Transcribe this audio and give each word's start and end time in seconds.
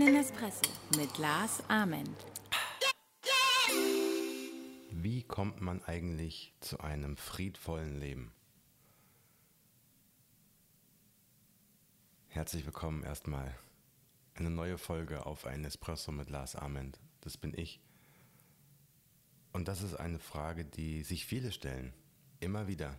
einen 0.00 0.14
Espresso 0.14 0.70
mit 0.96 1.18
Lars 1.18 1.60
Ament. 1.68 2.24
Wie 4.92 5.24
kommt 5.24 5.60
man 5.60 5.82
eigentlich 5.82 6.54
zu 6.60 6.78
einem 6.78 7.16
friedvollen 7.16 7.98
Leben? 7.98 8.32
Herzlich 12.28 12.64
willkommen 12.64 13.02
erstmal. 13.02 13.58
Eine 14.34 14.50
neue 14.50 14.78
Folge 14.78 15.26
auf 15.26 15.46
einen 15.46 15.64
Espresso 15.64 16.12
mit 16.12 16.30
Lars 16.30 16.54
Ament. 16.54 17.00
Das 17.22 17.36
bin 17.36 17.52
ich. 17.56 17.80
Und 19.52 19.66
das 19.66 19.82
ist 19.82 19.94
eine 19.94 20.20
Frage, 20.20 20.64
die 20.64 21.02
sich 21.02 21.26
viele 21.26 21.50
stellen. 21.50 21.92
Immer 22.38 22.68
wieder. 22.68 22.96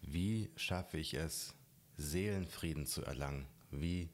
Wie 0.00 0.48
schaffe 0.54 0.98
ich 0.98 1.14
es, 1.14 1.56
Seelenfrieden 1.96 2.86
zu 2.86 3.04
erlangen? 3.04 3.48
Wie 3.72 4.10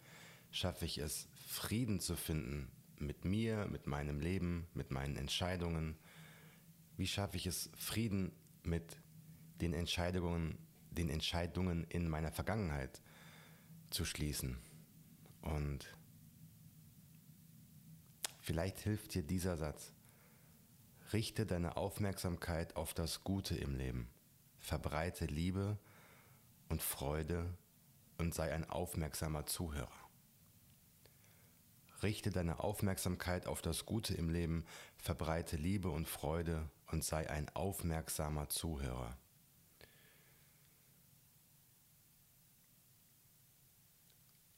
schaffe 0.59 0.85
ich 0.85 0.99
es, 0.99 1.29
Frieden 1.47 2.01
zu 2.01 2.17
finden 2.17 2.71
mit 2.99 3.25
mir, 3.25 3.67
mit 3.67 3.87
meinem 3.87 4.21
Leben, 4.21 4.67
mit 4.75 4.91
meinen 4.91 5.17
Entscheidungen? 5.17 5.97
Wie 6.97 7.07
schaffe 7.07 7.37
ich 7.37 7.47
es, 7.47 7.71
Frieden 7.77 8.33
mit 8.65 9.01
den 9.61 9.73
Entscheidungen, 9.73 10.59
den 10.91 11.11
Entscheidungen 11.11 11.85
in 11.85 12.09
meiner 12.09 12.33
Vergangenheit 12.33 13.01
zu 13.91 14.05
schließen? 14.05 14.59
Und 15.43 15.95
vielleicht 18.41 18.81
hilft 18.81 19.15
dir 19.15 19.23
dieser 19.23 19.57
Satz. 19.57 19.93
Richte 21.13 21.47
deine 21.47 21.77
Aufmerksamkeit 21.77 22.77
auf 22.77 22.93
das 22.95 23.23
Gute 23.23 23.57
im 23.57 23.77
Leben. 23.77 24.11
Verbreite 24.59 25.27
Liebe 25.27 25.79
und 26.69 26.83
Freude 26.83 27.55
und 28.19 28.35
sei 28.35 28.53
ein 28.53 28.69
aufmerksamer 28.69 29.47
Zuhörer. 29.47 30.08
Richte 32.03 32.31
deine 32.31 32.61
Aufmerksamkeit 32.61 33.47
auf 33.47 33.61
das 33.61 33.87
Gute 33.87 34.15
im 34.15 34.31
Leben, 34.31 34.65
verbreite 34.97 35.57
Liebe 35.57 35.91
und 35.91 36.09
Freude 36.09 36.71
und 36.87 37.05
sei 37.05 37.29
ein 37.29 37.49
aufmerksamer 37.51 38.49
Zuhörer. 38.49 39.17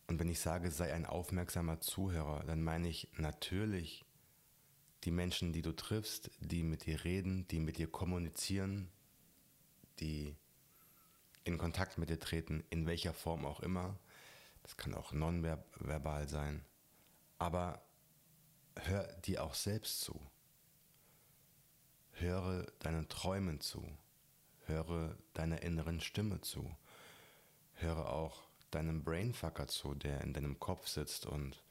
Und 0.07 0.19
wenn 0.19 0.29
ich 0.29 0.41
sage, 0.41 0.71
sei 0.71 0.93
ein 0.93 1.07
aufmerksamer 1.07 1.81
Zuhörer, 1.81 2.43
dann 2.45 2.63
meine 2.63 2.89
ich 2.89 3.09
natürlich 3.17 4.05
die 5.05 5.13
Menschen, 5.13 5.53
die 5.53 5.63
du 5.63 5.73
triffst, 5.73 6.31
die 6.41 6.63
mit 6.63 6.85
dir 6.85 7.05
reden, 7.05 7.47
die 7.49 7.61
mit 7.61 7.79
dir 7.79 7.87
kommunizieren, 7.87 8.91
die 10.01 10.37
in 11.45 11.59
Kontakt 11.59 11.97
mit 11.97 12.11
dir 12.11 12.19
treten, 12.19 12.65
in 12.71 12.87
welcher 12.87 13.15
Form 13.15 13.47
auch 13.47 13.61
immer. 13.61 13.99
Das 14.63 14.77
kann 14.77 14.95
auch 14.95 15.13
nonverbal 15.13 16.29
sein. 16.29 16.65
Aber 17.41 17.83
hör 18.77 19.11
dir 19.23 19.43
auch 19.43 19.55
selbst 19.55 20.03
zu. 20.03 20.21
Höre 22.13 22.67
deinen 22.81 23.09
Träumen 23.09 23.61
zu. 23.61 23.83
Höre 24.67 25.17
deiner 25.33 25.63
inneren 25.63 26.01
Stimme 26.01 26.43
zu. 26.43 26.77
Höre 27.73 28.13
auch 28.13 28.43
deinem 28.71 29.05
Brainfucker 29.05 29.69
zu, 29.69 29.95
der 29.95 30.21
in 30.21 30.35
deinem 30.35 30.61
Kopf 30.61 30.87
sitzt 30.87 31.25
und 31.25 31.65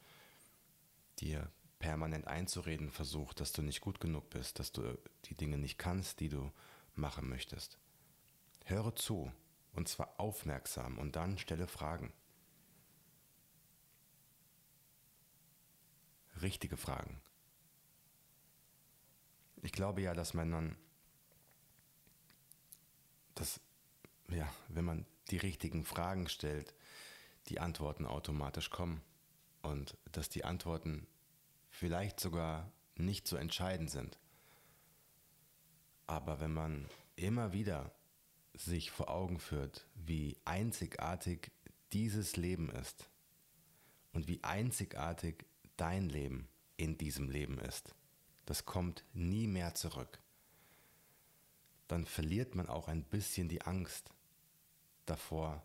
dir 1.20 1.52
permanent 1.78 2.26
einzureden 2.26 2.90
versucht, 2.90 3.38
dass 3.38 3.52
du 3.52 3.62
nicht 3.62 3.80
gut 3.80 4.00
genug 4.00 4.28
bist, 4.28 4.58
dass 4.58 4.72
du 4.72 4.98
die 5.26 5.36
Dinge 5.36 5.56
nicht 5.56 5.78
kannst, 5.78 6.18
die 6.18 6.28
du 6.28 6.50
machen 6.96 7.28
möchtest. 7.28 7.78
Höre 8.64 8.96
zu 8.96 9.32
und 9.72 9.86
zwar 9.86 10.18
aufmerksam 10.18 10.98
und 10.98 11.14
dann 11.14 11.38
stelle 11.38 11.68
Fragen. 11.68 12.12
Richtige 16.42 16.76
Fragen. 16.76 17.20
Ich 19.62 19.72
glaube 19.72 20.00
ja, 20.00 20.14
dass 20.14 20.34
dann, 20.50 20.76
dass, 23.34 23.60
ja, 24.28 24.52
wenn 24.68 24.84
man 24.84 25.06
die 25.30 25.36
richtigen 25.36 25.84
Fragen 25.84 26.28
stellt, 26.28 26.74
die 27.48 27.60
Antworten 27.60 28.06
automatisch 28.06 28.70
kommen 28.70 29.02
und 29.62 29.96
dass 30.12 30.28
die 30.28 30.44
Antworten 30.44 31.06
vielleicht 31.68 32.20
sogar 32.20 32.70
nicht 32.96 33.26
zu 33.26 33.36
entscheiden 33.36 33.88
sind. 33.88 34.18
Aber 36.06 36.40
wenn 36.40 36.52
man 36.52 36.88
immer 37.16 37.52
wieder 37.52 37.94
sich 38.54 38.90
vor 38.90 39.08
Augen 39.08 39.38
führt, 39.38 39.86
wie 39.94 40.36
einzigartig 40.44 41.52
dieses 41.92 42.36
Leben 42.36 42.70
ist 42.70 43.08
und 44.12 44.26
wie 44.26 44.42
einzigartig 44.42 45.46
dein 45.80 46.08
Leben 46.08 46.48
in 46.76 46.98
diesem 46.98 47.30
Leben 47.30 47.58
ist, 47.58 47.94
das 48.44 48.66
kommt 48.66 49.04
nie 49.14 49.46
mehr 49.46 49.74
zurück, 49.74 50.20
dann 51.88 52.04
verliert 52.04 52.54
man 52.54 52.68
auch 52.68 52.88
ein 52.88 53.02
bisschen 53.02 53.48
die 53.48 53.62
Angst 53.62 54.10
davor. 55.06 55.64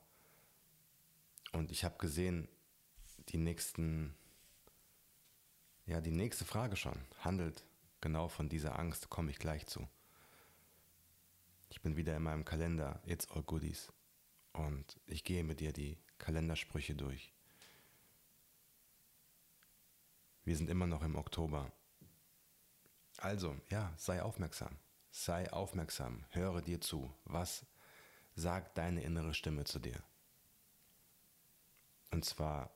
Und 1.52 1.72
ich 1.72 1.84
habe 1.84 1.98
gesehen, 1.98 2.48
die 3.30 3.38
nächsten, 3.38 4.16
ja, 5.86 6.02
die 6.02 6.12
nächste 6.12 6.46
Frage 6.46 6.76
schon 6.76 7.00
handelt 7.20 7.66
genau 8.02 8.28
von 8.28 8.50
dieser 8.50 8.80
Angst, 8.80 9.10
komme 9.10 9.32
ich 9.32 9.40
gleich 9.40 9.68
zu. 9.68 9.88
Ich 11.70 11.82
bin 11.82 11.98
wieder 11.98 12.16
in 12.16 12.24
meinem 12.24 12.46
Kalender, 12.46 13.02
It's 13.06 13.30
All 13.32 13.44
Goodies. 13.44 13.92
Und 14.54 15.00
ich 15.06 15.24
gehe 15.24 15.44
mit 15.44 15.60
dir 15.60 15.74
die 15.74 15.98
Kalendersprüche 16.18 16.96
durch. 16.96 17.35
Wir 20.46 20.56
sind 20.56 20.70
immer 20.70 20.86
noch 20.86 21.02
im 21.02 21.16
Oktober. 21.16 21.72
Also, 23.18 23.58
ja, 23.70 23.94
sei 23.98 24.22
aufmerksam. 24.22 24.78
Sei 25.10 25.52
aufmerksam. 25.52 26.24
Höre 26.30 26.62
dir 26.62 26.80
zu. 26.80 27.12
Was 27.26 27.66
sagt 28.36 28.78
deine 28.78 29.02
innere 29.02 29.34
Stimme 29.34 29.64
zu 29.64 29.80
dir? 29.80 30.04
Und 32.12 32.26
zwar, 32.26 32.70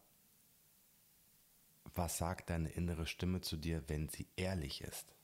was 1.93 2.17
sagt 2.17 2.49
deine 2.49 2.69
innere 2.69 3.05
Stimme 3.05 3.41
zu 3.41 3.55
dir, 3.55 3.87
wenn 3.87 4.09
sie 4.09 4.27
ehrlich 4.35 4.81
ist? 4.81 5.15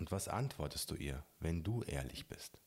Und 0.00 0.10
was 0.10 0.26
antwortest 0.26 0.90
du 0.90 0.96
ihr, 0.96 1.24
wenn 1.38 1.62
du 1.62 1.82
ehrlich 1.82 2.26
bist? 2.26 2.58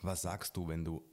Was 0.00 0.22
sagst 0.22 0.56
du, 0.56 0.68
wenn 0.68 0.84
du 0.84 1.04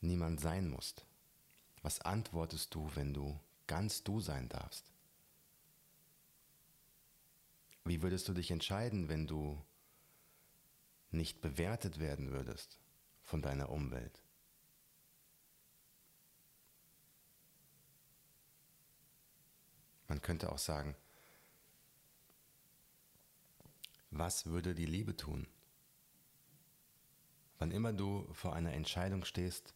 niemand 0.00 0.40
sein 0.40 0.68
musst? 0.68 1.06
Was 1.82 2.00
antwortest 2.00 2.74
du, 2.74 2.90
wenn 2.94 3.14
du 3.14 3.38
ganz 3.66 4.02
du 4.02 4.20
sein 4.20 4.48
darfst? 4.48 4.92
Wie 7.84 8.02
würdest 8.02 8.28
du 8.28 8.34
dich 8.34 8.50
entscheiden, 8.50 9.08
wenn 9.08 9.26
du 9.26 9.60
nicht 11.10 11.40
bewertet 11.40 11.98
werden 11.98 12.30
würdest 12.30 12.78
von 13.22 13.42
deiner 13.42 13.70
Umwelt? 13.70 14.22
Man 20.06 20.20
könnte 20.20 20.50
auch 20.50 20.58
sagen, 20.58 20.96
was 24.10 24.46
würde 24.46 24.74
die 24.74 24.86
Liebe 24.86 25.16
tun? 25.16 25.46
Wann 27.58 27.70
immer 27.70 27.92
du 27.92 28.26
vor 28.32 28.54
einer 28.54 28.72
Entscheidung 28.72 29.24
stehst, 29.24 29.74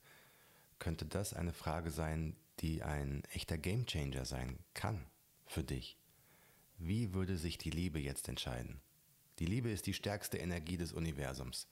könnte 0.85 1.07
das 1.07 1.33
eine 1.33 1.55
Frage 1.55 1.91
sein, 1.91 2.37
die 2.61 2.83
ein 2.83 3.25
echter 3.33 3.57
Gamechanger 3.57 4.27
sein 4.27 4.59
kann 4.75 5.07
für 5.47 5.65
dich. 5.65 5.97
Wie 6.77 7.15
würde 7.15 7.39
sich 7.39 7.57
die 7.57 7.71
Liebe 7.71 7.99
jetzt 7.99 8.29
entscheiden? 8.29 8.83
Die 9.39 9.47
Liebe 9.47 9.71
ist 9.71 9.87
die 9.87 9.95
stärkste 9.95 10.37
Energie 10.37 10.77
des 10.77 10.93
Universums. 10.93 11.69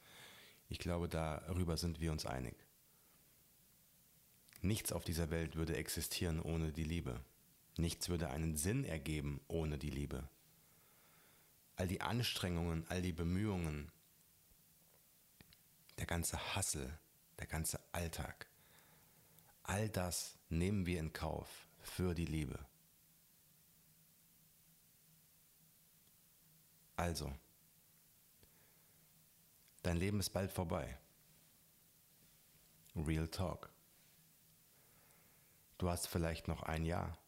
Ich 0.70 0.78
glaube, 0.78 1.10
darüber 1.10 1.76
sind 1.76 2.00
wir 2.00 2.10
uns 2.10 2.24
einig. 2.24 2.54
Nichts 4.62 4.92
auf 4.92 5.04
dieser 5.04 5.28
Welt 5.28 5.56
würde 5.56 5.76
existieren 5.76 6.40
ohne 6.40 6.72
die 6.72 6.84
Liebe. 6.84 7.20
Nichts 7.76 8.08
würde 8.08 8.30
einen 8.30 8.56
Sinn 8.56 8.82
ergeben 8.82 9.42
ohne 9.46 9.76
die 9.76 9.90
Liebe. 9.90 10.26
All 11.76 11.86
die 11.86 12.00
Anstrengungen, 12.00 12.86
all 12.88 13.02
die 13.02 13.12
Bemühungen, 13.12 13.92
der 15.98 16.06
ganze 16.06 16.56
Hassel, 16.56 16.98
der 17.38 17.46
ganze 17.46 17.78
Alltag, 17.92 18.48
all 19.62 19.88
das 19.88 20.38
nehmen 20.48 20.86
wir 20.86 21.00
in 21.00 21.12
Kauf 21.12 21.68
für 21.80 22.14
die 22.14 22.26
Liebe. 22.26 22.58
Also, 26.96 27.32
dein 29.82 29.96
Leben 29.96 30.20
ist 30.20 30.30
bald 30.30 30.52
vorbei. 30.52 30.98
Real 32.94 33.28
Talk. 33.28 33.72
Du 35.78 35.88
hast 35.88 36.06
vielleicht 36.06 36.46
noch 36.46 36.62
ein 36.62 36.84
Jahr, 36.84 37.18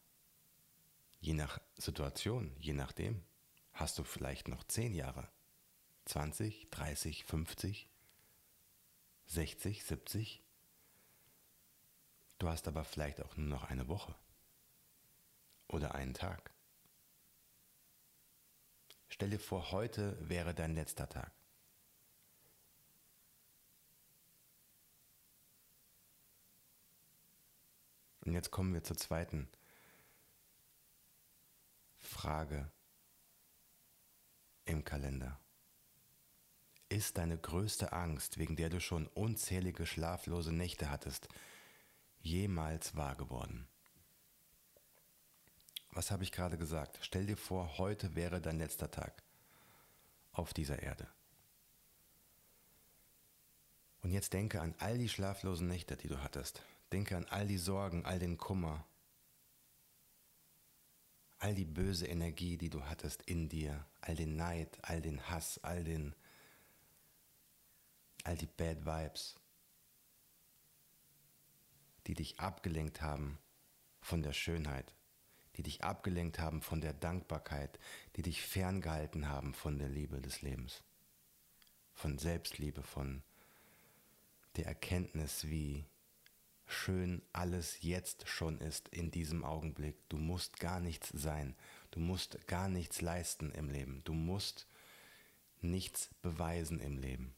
Je 1.25 1.33
nach 1.33 1.59
Situation, 1.79 2.55
je 2.59 2.75
nachdem, 2.75 3.25
hast 3.73 3.99
du 3.99 4.05
vielleicht 4.05 4.47
noch 4.49 4.63
10 4.63 4.93
Jahre, 4.93 5.27
20, 6.05 6.69
30, 6.69 7.25
50. 7.25 7.89
60, 9.25 9.85
70? 9.85 10.44
Du 12.45 12.51
hast 12.51 12.69
aber 12.69 12.85
vielleicht 12.85 13.23
auch 13.23 13.39
nur 13.39 13.49
noch 13.49 13.65
eine 13.71 13.89
Woche 13.89 14.15
oder 15.67 15.95
einen 15.95 16.13
Tag. 16.13 16.53
Stell 19.09 19.31
dir 19.31 19.39
vor, 19.39 19.73
heute 19.73 20.19
wäre 20.29 20.53
dein 20.53 20.75
letzter 20.75 21.09
Tag. 21.09 21.33
Und 28.27 28.35
jetzt 28.35 28.51
kommen 28.51 28.75
wir 28.75 28.83
zur 28.83 28.99
zweiten 28.99 29.49
Frage 31.99 32.71
im 34.67 34.85
Kalender. 34.85 35.41
Ist 36.91 37.17
deine 37.17 37.39
größte 37.39 37.95
Angst, 37.95 38.37
wegen 38.37 38.55
der 38.55 38.69
du 38.69 38.81
schon 38.81 39.07
unzählige 39.07 39.87
schlaflose 39.87 40.53
Nächte 40.53 40.91
hattest, 40.91 41.31
jemals 42.25 42.97
wahr 42.97 43.15
geworden? 43.15 43.69
Was 45.91 46.11
habe 46.11 46.25
ich 46.25 46.33
gerade 46.33 46.59
gesagt? 46.59 46.99
Stell 47.03 47.27
dir 47.27 47.37
vor, 47.37 47.79
heute 47.79 48.17
wäre 48.17 48.41
dein 48.41 48.59
letzter 48.59 48.91
Tag 48.91 49.23
auf 50.33 50.53
dieser 50.53 50.83
Erde. 50.83 51.07
Und 54.03 54.11
jetzt 54.11 54.33
denke 54.33 54.61
an 54.61 54.75
all 54.81 54.99
die 54.99 55.09
schlaflosen 55.09 55.69
Nächte, 55.69 55.97
die 55.97 56.09
du 56.09 56.23
hattest. 56.23 56.63
Denke 56.93 57.17
an 57.17 57.27
all 57.27 57.47
die 57.47 57.59
Sorgen, 57.59 58.05
all 58.05 58.19
den 58.19 58.37
Kummer, 58.37 58.85
all 61.39 61.55
die 61.55 61.65
böse 61.65 62.07
Energie, 62.07 62.59
die 62.59 62.71
du 62.71 62.85
hattest 62.85 63.23
in 63.23 63.49
dir, 63.49 63.87
all 64.01 64.15
den 64.15 64.37
Neid, 64.37 64.79
all 64.83 65.01
den 65.01 65.29
Hass, 65.29 65.59
all 65.63 65.85
den 65.85 66.15
all 68.25 68.37
die 68.37 68.47
Bad 68.47 68.85
Vibes, 68.85 69.37
die 72.07 72.15
dich 72.15 72.41
abgelenkt 72.41 73.03
haben 73.03 73.39
von 74.01 74.23
der 74.23 74.33
Schönheit, 74.33 74.95
die 75.57 75.63
dich 75.63 75.85
abgelenkt 75.85 76.39
haben 76.39 76.63
von 76.63 76.81
der 76.81 76.93
Dankbarkeit, 76.93 77.79
die 78.17 78.23
dich 78.23 78.43
ferngehalten 78.43 79.29
haben 79.29 79.55
von 79.55 79.79
der 79.79 79.89
Liebe 79.89 80.21
des 80.21 80.43
Lebens, 80.43 80.83
von 81.95 82.19
Selbstliebe, 82.19 82.83
von 82.83 83.23
der 84.57 84.67
Erkenntnis, 84.67 85.49
wie 85.49 85.85
schön 86.67 87.23
alles 87.33 87.83
jetzt 87.83 88.29
schon 88.29 88.61
ist 88.61 88.89
in 88.89 89.11
diesem 89.11 89.45
Augenblick. 89.45 89.97
Du 90.09 90.17
musst 90.17 90.59
gar 90.61 90.81
nichts 90.81 91.11
sein, 91.11 91.57
du 91.91 92.01
musst 92.01 92.47
gar 92.47 92.69
nichts 92.69 93.01
leisten 93.01 93.51
im 93.53 93.69
Leben, 93.69 94.03
du 94.05 94.13
musst 94.13 94.67
nichts 95.61 96.11
beweisen 96.23 96.81
im 96.81 96.99
Leben. 96.99 97.35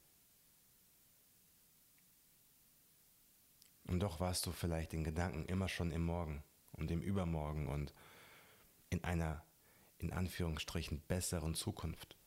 Und 3.96 4.00
doch 4.00 4.20
warst 4.20 4.44
du 4.44 4.52
vielleicht 4.52 4.92
in 4.92 5.04
Gedanken 5.04 5.46
immer 5.46 5.70
schon 5.70 5.90
im 5.90 6.04
Morgen 6.04 6.44
und 6.72 6.90
im 6.90 7.00
Übermorgen 7.00 7.66
und 7.66 7.94
in 8.90 9.02
einer, 9.04 9.42
in 9.96 10.12
Anführungsstrichen, 10.12 11.00
besseren 11.08 11.54
Zukunft. 11.54 12.18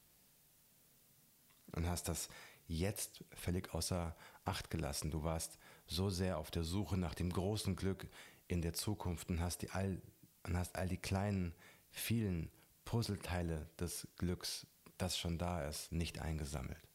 Und 1.74 1.88
hast 1.88 2.08
das 2.08 2.28
jetzt 2.66 3.24
völlig 3.36 3.72
außer 3.72 4.16
Acht 4.46 4.72
gelassen. 4.72 5.12
Du 5.12 5.22
warst 5.22 5.60
so 5.86 6.10
sehr 6.10 6.40
auf 6.40 6.50
der 6.50 6.64
Suche 6.64 6.98
nach 6.98 7.14
dem 7.14 7.32
großen 7.32 7.76
Glück 7.76 8.08
in 8.48 8.64
der 8.64 8.74
Zukunft 8.74 9.30
und 9.30 9.40
hast, 9.40 9.62
die 9.62 9.70
all, 9.70 10.02
und 10.48 10.58
hast 10.58 10.76
all 10.76 10.88
die 10.88 10.98
kleinen, 10.98 11.54
vielen 11.92 12.50
Puzzleteile 12.84 13.70
des 13.80 14.08
Glücks, 14.18 14.66
das 14.98 15.20
schon 15.20 15.38
da 15.38 15.68
ist, 15.68 15.92
nicht 15.92 16.18
eingesammelt. 16.18 16.89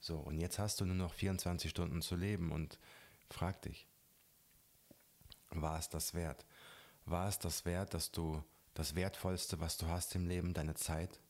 So, 0.00 0.16
und 0.16 0.38
jetzt 0.38 0.58
hast 0.58 0.80
du 0.80 0.86
nur 0.86 0.96
noch 0.96 1.12
24 1.12 1.70
Stunden 1.70 2.00
zu 2.00 2.16
leben 2.16 2.52
und 2.52 2.78
frag 3.28 3.60
dich, 3.62 3.86
war 5.50 5.78
es 5.78 5.90
das 5.90 6.14
wert? 6.14 6.46
War 7.04 7.28
es 7.28 7.38
das 7.38 7.64
wert, 7.64 7.92
dass 7.92 8.10
du 8.10 8.42
das 8.74 8.94
Wertvollste, 8.94 9.60
was 9.60 9.76
du 9.76 9.86
hast 9.86 10.14
im 10.14 10.26
Leben, 10.26 10.54
deine 10.54 10.74
Zeit, 10.74 11.20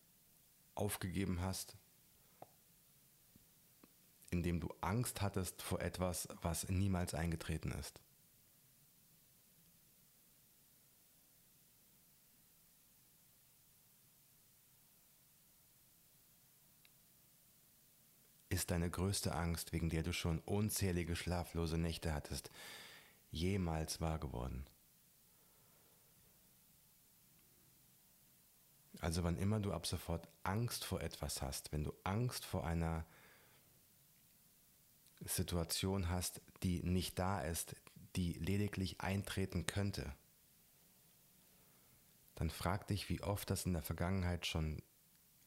aufgegeben 0.75 1.41
hast, 1.41 1.77
indem 4.31 4.61
du 4.61 4.73
Angst 4.81 5.21
hattest 5.21 5.63
vor 5.63 5.81
etwas, 5.81 6.29
was 6.41 6.69
niemals 6.69 7.15
eingetreten 7.15 7.73
ist? 7.73 8.01
Ist 18.51 18.71
deine 18.71 18.91
größte 18.91 19.35
Angst, 19.35 19.73
wegen 19.73 19.89
der 19.89 20.03
du 20.03 20.13
schon 20.13 20.41
unzählige 20.41 21.17
schlaflose 21.17 21.79
Nächte 21.79 22.13
hattest, 22.13 22.51
jemals 23.31 24.01
wahr 24.01 24.19
geworden? 24.19 24.67
Also 29.01 29.25
wann 29.25 29.39
immer 29.39 29.61
du 29.61 29.73
ab 29.73 29.87
sofort 29.87 30.29
Angst 30.43 30.85
vor 30.85 31.01
etwas 31.01 31.41
hast, 31.41 31.73
wenn 31.73 31.85
du 31.85 31.95
Angst 32.05 32.45
vor 32.45 32.67
einer 32.67 33.07
Situation 35.21 36.11
hast, 36.11 36.43
die 36.63 36.83
nicht 36.83 37.19
da 37.19 37.41
ist, 37.41 37.77
die 38.17 38.33
lediglich 38.35 39.01
eintreten 39.01 39.65
könnte, 39.65 40.15
dann 42.35 42.51
frag 42.51 42.89
dich, 42.89 43.09
wie 43.09 43.23
oft 43.23 43.49
das 43.49 43.65
in 43.65 43.75
der 43.75 43.83
Vergangenheit 43.83 44.45
schon 44.45 44.83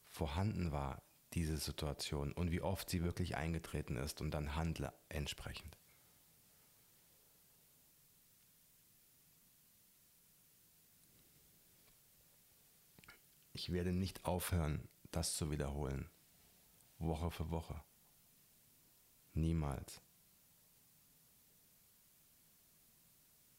vorhanden 0.08 0.72
war, 0.72 1.03
diese 1.34 1.56
Situation 1.56 2.32
und 2.32 2.50
wie 2.50 2.60
oft 2.60 2.88
sie 2.88 3.02
wirklich 3.02 3.36
eingetreten 3.36 3.96
ist 3.96 4.20
und 4.20 4.30
dann 4.30 4.54
handle 4.54 4.92
entsprechend. 5.08 5.76
Ich 13.52 13.72
werde 13.72 13.92
nicht 13.92 14.24
aufhören, 14.24 14.88
das 15.10 15.36
zu 15.36 15.50
wiederholen, 15.50 16.10
Woche 16.98 17.30
für 17.30 17.50
Woche. 17.50 17.82
Niemals. 19.32 20.00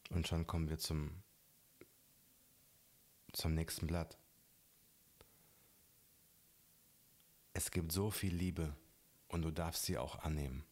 Und 0.09 0.27
schon 0.27 0.47
kommen 0.47 0.69
wir 0.69 0.77
zum, 0.77 1.23
zum 3.33 3.53
nächsten 3.53 3.87
Blatt. 3.87 4.17
Es 7.57 7.71
gibt 7.71 7.93
so 7.93 8.11
viel 8.11 8.35
Liebe 8.35 8.75
und 9.29 9.41
du 9.41 9.49
darfst 9.49 9.85
sie 9.85 9.97
auch 9.97 10.19
annehmen. 10.19 10.65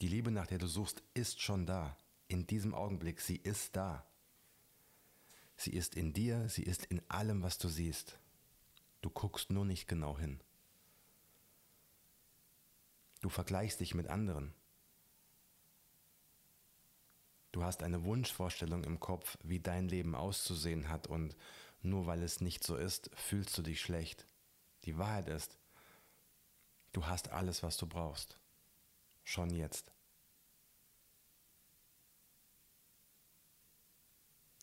Die 0.00 0.06
Liebe, 0.06 0.30
nach 0.30 0.46
der 0.46 0.58
du 0.58 0.68
suchst, 0.68 1.02
ist 1.12 1.40
schon 1.40 1.66
da. 1.66 1.96
In 2.28 2.46
diesem 2.46 2.72
Augenblick, 2.72 3.20
sie 3.20 3.34
ist 3.34 3.74
da. 3.74 4.06
Sie 5.56 5.72
ist 5.72 5.96
in 5.96 6.12
dir, 6.12 6.48
sie 6.48 6.62
ist 6.62 6.84
in 6.84 7.02
allem, 7.10 7.42
was 7.42 7.58
du 7.58 7.68
siehst. 7.68 8.20
Du 9.00 9.10
guckst 9.10 9.50
nur 9.50 9.64
nicht 9.64 9.88
genau 9.88 10.16
hin. 10.16 10.40
Du 13.22 13.28
vergleichst 13.28 13.80
dich 13.80 13.92
mit 13.92 14.06
anderen. 14.06 14.54
Du 17.50 17.64
hast 17.64 17.82
eine 17.82 18.04
Wunschvorstellung 18.04 18.84
im 18.84 19.00
Kopf, 19.00 19.36
wie 19.42 19.58
dein 19.58 19.88
Leben 19.88 20.14
auszusehen 20.14 20.88
hat 20.88 21.08
und 21.08 21.36
nur 21.84 22.06
weil 22.06 22.22
es 22.22 22.40
nicht 22.40 22.64
so 22.64 22.76
ist, 22.76 23.10
fühlst 23.14 23.56
du 23.58 23.62
dich 23.62 23.80
schlecht. 23.80 24.26
Die 24.84 24.98
Wahrheit 24.98 25.28
ist, 25.28 25.58
du 26.92 27.06
hast 27.06 27.30
alles, 27.30 27.62
was 27.62 27.76
du 27.76 27.86
brauchst. 27.86 28.38
Schon 29.24 29.50
jetzt. 29.50 29.92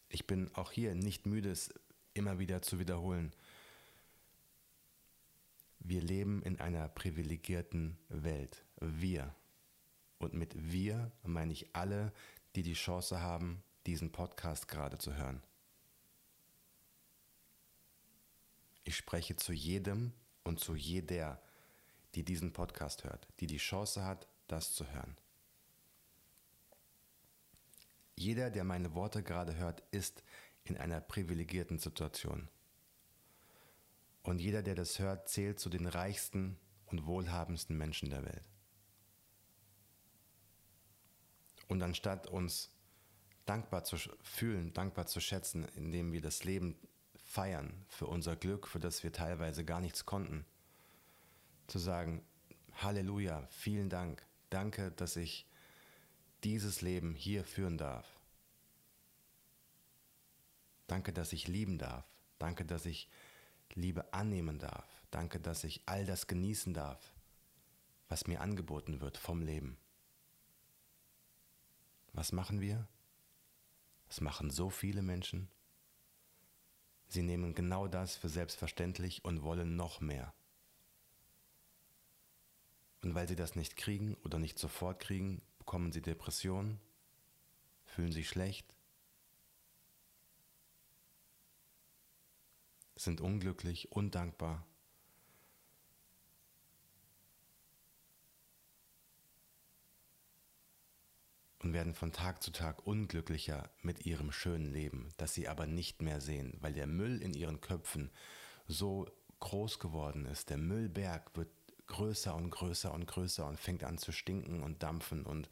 Ich 0.10 0.26
bin 0.26 0.54
auch 0.56 0.72
hier 0.72 0.96
nicht 0.96 1.26
müde, 1.26 1.52
es 1.52 1.74
immer 2.14 2.40
wieder 2.40 2.62
zu 2.62 2.80
wiederholen. 2.80 3.34
Wir 5.80 6.02
leben 6.02 6.42
in 6.44 6.60
einer 6.60 6.90
privilegierten 6.90 7.98
Welt. 8.10 8.66
Wir. 8.80 9.34
Und 10.18 10.34
mit 10.34 10.54
wir 10.72 11.12
meine 11.24 11.54
ich 11.54 11.74
alle, 11.76 12.12
die 12.56 12.64
die 12.64 12.74
Chance 12.74 13.22
haben, 13.22 13.64
diesen 13.86 14.12
Podcast 14.12 14.68
gerade 14.68 14.98
zu 14.98 15.16
hören. 15.16 15.42
Ich 18.89 18.98
spreche 18.98 19.36
zu 19.36 19.53
jedem 19.53 20.13
und 20.43 20.60
zu 20.60 20.74
jeder, 20.74 21.39
die 22.15 22.24
diesen 22.24 22.53
Podcast 22.53 23.03
hört, 23.03 23.27
die 23.39 23.46
die 23.46 23.58
Chance 23.58 24.03
hat, 24.03 24.27
das 24.48 24.74
zu 24.74 24.84
hören. 24.91 25.15
Jeder, 28.15 28.50
der 28.50 28.63
meine 28.63 28.96
Worte 28.96 29.22
gerade 29.22 29.58
hört, 29.58 29.84
ist 29.91 30.24
in 30.63 30.75
einer 30.75 31.01
privilegierten 31.01 31.77
Situation. 31.77 32.50
Und 34.24 34.39
jeder, 34.39 34.63
der 34.63 34.74
das 34.74 34.98
hört, 34.98 35.29
zählt 35.29 35.60
zu 35.60 35.69
den 35.69 35.86
reichsten 35.86 36.58
und 36.88 37.05
wohlhabendsten 37.05 37.77
Menschen 37.77 38.10
der 38.10 38.25
Welt. 38.25 38.50
Und 41.67 41.84
anstatt 41.84 42.25
uns 42.25 42.72
dankbar 43.46 43.84
zu 43.84 43.98
fühlen, 44.24 44.74
dankbar 44.74 45.05
zu 45.05 45.19
schätzen, 45.19 45.65
indem 45.75 46.12
wir 46.12 46.22
das 46.22 46.43
Leben 46.43 46.75
feiern 47.29 47.86
für 47.88 48.07
unser 48.07 48.36
Glück, 48.36 48.67
für 48.67 48.79
das 48.79 49.03
wir 49.03 49.12
teilweise 49.12 49.63
gar 49.63 49.81
nichts 49.81 50.07
konnten. 50.07 50.48
Zu 51.67 51.77
sagen, 51.77 52.25
Halleluja, 52.74 53.45
vielen 53.51 53.88
Dank, 53.88 54.25
danke, 54.50 54.89
dass 54.91 55.15
ich 55.15 55.45
dieses 56.43 56.81
Leben 56.81 57.13
hier 57.13 57.43
führen 57.43 57.77
darf. 57.77 58.19
Danke, 60.88 61.13
dass 61.13 61.31
ich 61.31 61.48
lieben 61.48 61.77
darf. 61.77 62.03
Danke, 62.39 62.65
dass 62.65 62.88
ich 62.88 63.07
Liebe 63.75 64.12
annehmen 64.12 64.57
darf. 64.57 64.88
Danke, 65.12 65.39
dass 65.39 65.63
ich 65.63 65.83
all 65.86 66.05
das 66.05 66.25
genießen 66.25 66.74
darf, 66.74 67.13
was 68.07 68.25
mir 68.25 68.41
angeboten 68.41 69.01
wird 69.01 69.17
vom 69.17 69.43
Leben. 69.43 69.77
Was 72.13 72.31
machen 72.31 72.59
wir? 72.59 72.88
Das 74.07 74.19
machen 74.19 74.50
so 74.50 74.71
viele 74.71 75.03
Menschen. 75.03 75.48
Sie 77.10 77.24
nehmen 77.24 77.56
genau 77.56 77.88
das 77.88 78.16
für 78.16 78.30
selbstverständlich 78.30 79.25
und 79.25 79.42
wollen 79.42 79.75
noch 79.75 80.00
mehr. 80.00 80.34
Und 83.01 83.16
weil 83.16 83.28
sie 83.28 83.36
das 83.36 83.56
nicht 83.56 83.78
kriegen 83.78 84.16
oder 84.24 84.38
nicht 84.38 84.60
sofort 84.60 85.00
kriegen, 85.00 85.42
bekommen 85.58 85.92
sie 85.92 86.01
Depressionen, 86.01 86.80
fühlen 87.84 88.12
sich 88.12 88.30
schlecht, 88.30 88.75
sind 92.96 93.22
unglücklich, 93.22 93.92
undankbar. 93.92 94.66
Und 101.62 101.74
werden 101.74 101.94
von 101.94 102.13
Tag 102.13 102.42
zu 102.42 102.51
Tag 102.51 102.88
unglücklicher 102.88 103.70
mit 103.82 104.06
ihrem 104.06 104.32
schönen 104.32 104.72
Leben, 104.72 105.10
das 105.18 105.34
sie 105.34 105.50
aber 105.50 105.68
nicht 105.68 106.01
mehr 106.01 106.22
sehen, 106.22 106.58
weil 106.62 106.74
der 106.74 106.88
Müll 106.88 107.22
in 107.22 107.34
ihren 107.34 107.60
Köpfen 107.60 108.12
so 108.68 109.08
groß 109.39 109.80
geworden 109.80 110.25
ist. 110.25 110.50
Der 110.50 110.58
Müllberg 110.58 111.36
wird 111.36 111.50
größer 111.88 112.34
und 112.34 112.50
größer 112.50 112.94
und 112.94 113.08
größer 113.08 113.46
und 113.46 113.60
fängt 113.60 113.84
an 113.84 113.98
zu 113.98 114.12
stinken 114.12 114.63
und 114.63 114.84
dampfen 114.84 115.25
und 115.25 115.50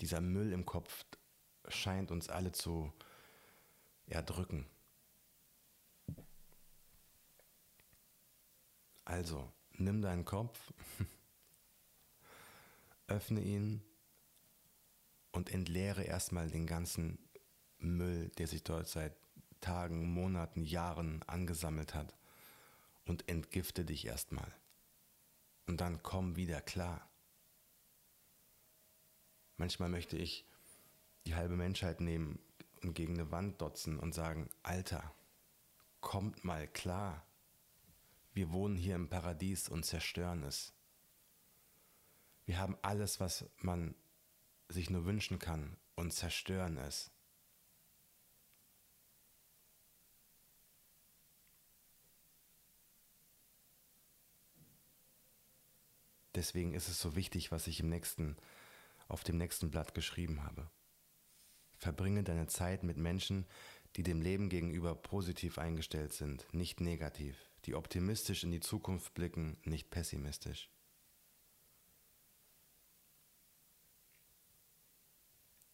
dieser 0.00 0.20
Müll 0.20 0.52
im 0.52 0.66
Kopf 0.66 1.04
scheint 1.68 2.10
uns 2.10 2.28
alle 2.28 2.52
zu 2.52 2.92
erdrücken. 4.06 4.66
Also, 9.04 9.52
nimm 9.72 10.02
deinen 10.02 10.24
Kopf, 10.24 10.58
öffne 13.06 13.40
ihn 13.40 13.82
und 15.36 15.52
entleere 15.52 16.02
erstmal 16.02 16.50
den 16.50 16.66
ganzen 16.66 17.18
Müll, 17.76 18.30
der 18.38 18.46
sich 18.46 18.64
dort 18.64 18.88
seit 18.88 19.14
Tagen, 19.60 20.10
Monaten, 20.10 20.64
Jahren 20.64 21.22
angesammelt 21.24 21.94
hat 21.94 22.16
und 23.04 23.28
entgifte 23.28 23.84
dich 23.84 24.06
erstmal. 24.06 24.50
Und 25.66 25.82
dann 25.82 26.02
komm 26.02 26.36
wieder 26.36 26.62
klar. 26.62 27.06
Manchmal 29.58 29.90
möchte 29.90 30.16
ich 30.16 30.46
die 31.26 31.34
halbe 31.34 31.56
Menschheit 31.56 32.00
nehmen 32.00 32.38
und 32.82 32.94
gegen 32.94 33.12
eine 33.12 33.30
Wand 33.30 33.60
dotzen 33.60 33.98
und 33.98 34.14
sagen, 34.14 34.48
Alter, 34.62 35.14
kommt 36.00 36.44
mal 36.44 36.66
klar. 36.66 37.26
Wir 38.32 38.52
wohnen 38.52 38.76
hier 38.76 38.94
im 38.94 39.10
Paradies 39.10 39.68
und 39.68 39.84
zerstören 39.84 40.44
es. 40.44 40.72
Wir 42.46 42.58
haben 42.58 42.78
alles, 42.80 43.20
was 43.20 43.44
man 43.58 43.94
sich 44.68 44.90
nur 44.90 45.04
wünschen 45.04 45.38
kann 45.38 45.76
und 45.94 46.12
zerstören 46.12 46.76
es. 46.76 47.10
Deswegen 56.34 56.74
ist 56.74 56.88
es 56.88 57.00
so 57.00 57.16
wichtig, 57.16 57.50
was 57.50 57.66
ich 57.66 57.80
im 57.80 57.88
nächsten, 57.88 58.36
auf 59.08 59.24
dem 59.24 59.38
nächsten 59.38 59.70
Blatt 59.70 59.94
geschrieben 59.94 60.42
habe. 60.42 60.70
Verbringe 61.78 62.22
deine 62.22 62.46
Zeit 62.46 62.82
mit 62.82 62.98
Menschen, 62.98 63.46
die 63.96 64.02
dem 64.02 64.20
Leben 64.20 64.50
gegenüber 64.50 64.94
positiv 64.94 65.58
eingestellt 65.58 66.12
sind, 66.12 66.46
nicht 66.52 66.80
negativ 66.80 67.36
die 67.66 67.74
optimistisch 67.74 68.44
in 68.44 68.52
die 68.52 68.60
Zukunft 68.60 69.12
blicken, 69.14 69.56
nicht 69.64 69.90
pessimistisch. 69.90 70.70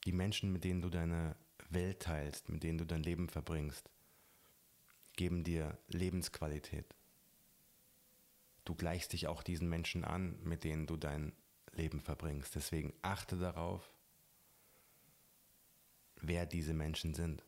Die 0.04 0.12
Menschen, 0.12 0.52
mit 0.52 0.64
denen 0.64 0.82
du 0.82 0.90
deine 0.90 1.36
Welt 1.70 2.00
teilst, 2.00 2.48
mit 2.48 2.62
denen 2.62 2.78
du 2.78 2.86
dein 2.86 3.02
Leben 3.02 3.28
verbringst, 3.28 3.90
geben 5.14 5.44
dir 5.44 5.78
Lebensqualität. 5.88 6.94
Du 8.64 8.74
gleichst 8.74 9.12
dich 9.12 9.26
auch 9.26 9.42
diesen 9.42 9.68
Menschen 9.68 10.04
an, 10.04 10.38
mit 10.42 10.64
denen 10.64 10.86
du 10.86 10.96
dein 10.96 11.32
Leben 11.72 12.00
verbringst. 12.00 12.54
Deswegen 12.54 12.92
achte 13.02 13.36
darauf, 13.36 13.92
wer 16.16 16.46
diese 16.46 16.74
Menschen 16.74 17.14
sind. 17.14 17.44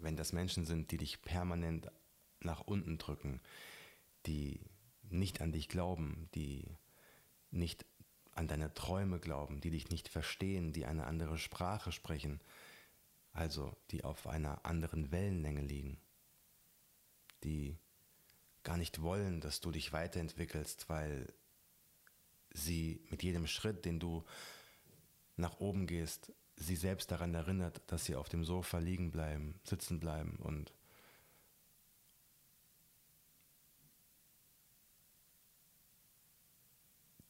wenn 0.00 0.16
das 0.16 0.32
Menschen 0.32 0.64
sind, 0.64 0.90
die 0.90 0.96
dich 0.96 1.22
permanent 1.22 1.90
nach 2.40 2.60
unten 2.60 2.98
drücken, 2.98 3.40
die 4.26 4.60
nicht 5.02 5.40
an 5.40 5.52
dich 5.52 5.68
glauben, 5.68 6.28
die 6.34 6.64
nicht 7.50 7.86
an 8.36 8.48
deine 8.48 8.72
Träume 8.74 9.18
glauben, 9.18 9.60
die 9.60 9.70
dich 9.70 9.88
nicht 9.88 10.08
verstehen, 10.08 10.72
die 10.72 10.86
eine 10.86 11.06
andere 11.06 11.38
Sprache 11.38 11.90
sprechen, 11.90 12.40
also 13.32 13.76
die 13.90 14.04
auf 14.04 14.26
einer 14.26 14.64
anderen 14.64 15.10
Wellenlänge 15.10 15.62
liegen, 15.62 15.98
die 17.44 17.78
gar 18.62 18.76
nicht 18.76 19.00
wollen, 19.00 19.40
dass 19.40 19.60
du 19.60 19.70
dich 19.70 19.92
weiterentwickelst, 19.92 20.88
weil 20.88 21.32
sie 22.52 23.04
mit 23.10 23.22
jedem 23.22 23.46
Schritt, 23.46 23.84
den 23.84 24.00
du 24.00 24.24
nach 25.36 25.60
oben 25.60 25.86
gehst, 25.86 26.32
sie 26.56 26.76
selbst 26.76 27.10
daran 27.10 27.34
erinnert, 27.34 27.82
dass 27.86 28.04
sie 28.04 28.16
auf 28.16 28.28
dem 28.28 28.44
Sofa 28.44 28.78
liegen 28.78 29.10
bleiben, 29.10 29.60
sitzen 29.64 30.00
bleiben 30.00 30.36
und 30.36 30.72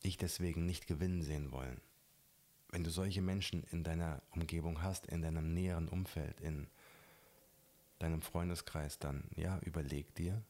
dich 0.07 0.17
deswegen 0.17 0.65
nicht 0.67 0.87
gewinnen 0.87 1.23
sehen 1.23 1.53
wollen. 1.53 1.81
Wenn 2.71 2.85
du 2.85 2.91
solche 2.91 3.23
Menschen 3.23 3.63
in 3.65 3.85
deiner 3.85 4.23
Umgebung 4.31 4.83
hast, 4.83 5.07
in 5.07 5.23
deinem 5.23 5.53
näheren 5.53 5.89
Umfeld, 5.89 6.41
in 6.41 6.69
deinem 7.99 8.23
Freundeskreis, 8.23 8.99
dann 8.99 9.29
ja, 9.37 9.59
überleg 9.61 10.15
dir, 10.15 10.43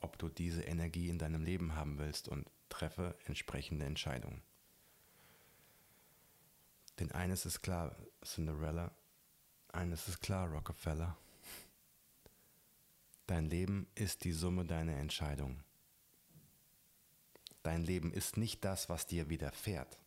ob 0.00 0.18
du 0.18 0.28
diese 0.28 0.62
Energie 0.62 1.08
in 1.08 1.18
deinem 1.18 1.44
Leben 1.44 1.74
haben 1.74 1.98
willst 1.98 2.28
und 2.28 2.50
treffe 2.68 3.16
entsprechende 3.24 3.84
Entscheidungen. 3.84 4.42
Denn 6.98 7.10
eines 7.12 7.46
ist 7.46 7.62
klar, 7.62 7.96
Cinderella, 8.24 8.92
eines 9.72 10.06
ist 10.06 10.20
klar, 10.20 10.48
Rockefeller. 10.48 11.16
Dein 13.26 13.46
Leben 13.46 13.88
ist 13.94 14.24
die 14.24 14.32
Summe 14.32 14.64
deiner 14.64 14.96
Entscheidungen. 14.96 15.64
Dein 17.64 17.82
Leben 17.82 18.12
ist 18.12 18.36
nicht 18.36 18.64
das, 18.64 18.88
was 18.88 19.08
dir 19.08 19.28
widerfährt, 19.28 19.98